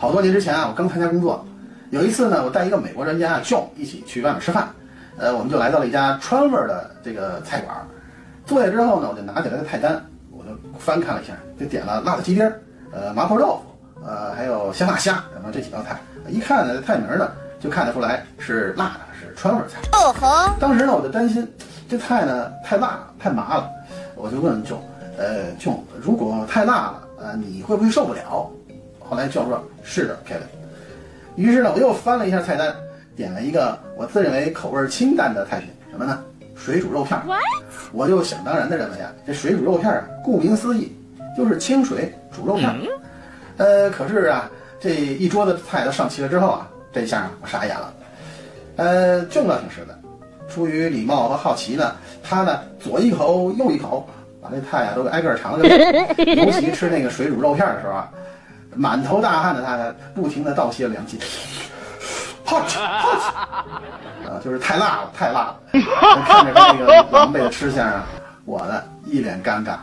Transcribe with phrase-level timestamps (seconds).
[0.00, 1.44] 好多年之前啊，我刚参加工作，
[1.90, 4.66] 有一次呢，我带一个美国专家啊 John 一起去外面吃饭，
[5.18, 7.76] 呃，我们就来到了一家川味的这个菜馆。
[8.46, 12.50] 坐下之后呢，我就拿起来的菜单，我就翻看了一下，就点了辣子鸡丁，
[12.90, 16.00] 呃，麻婆豆腐，呃，还有香辣虾，什么这几道菜。
[16.28, 17.30] 一看呢，菜名呢，
[17.60, 19.80] 就看得出来是辣的，是川味菜。
[19.92, 20.56] 哦吼！
[20.58, 21.46] 当时呢，我就担心
[21.90, 23.70] 这菜呢太辣了，太麻了，
[24.16, 24.78] 我就问 John，
[25.18, 28.50] 呃，John，如果太辣了，呃，你会不会受不了？
[29.10, 30.46] 后来 John 说：“是的，Kevin。”
[31.34, 32.72] 于是呢，我又翻了一下菜单，
[33.16, 36.22] 点了一个我自认为口味清淡的菜品，什么呢？
[36.54, 37.24] 水煮肉片儿，
[37.92, 40.94] 我就想当然的认为啊，这水煮肉片儿啊，顾名思义
[41.36, 42.76] 就是清水煮肉片儿。
[43.56, 47.92] 呃，可是啊，这一桌子菜都上齐了之后啊，这下我傻眼了。
[48.76, 49.94] 呃，重要挺实在，
[50.52, 54.06] 出于礼貌和好奇呢，他呢左一口右一口
[54.42, 55.66] 把这菜啊都挨个尝了。
[55.66, 58.10] 尤其吃那个水煮肉片的时候啊，
[58.74, 61.18] 满头大汗的他不停的倒吸了凉气。
[62.44, 65.56] 好吃，好吃，啊，就是太辣了，太辣了。
[66.24, 68.04] 看着他那个狼狈的吃相啊，
[68.44, 69.76] 我呢一脸尴尬。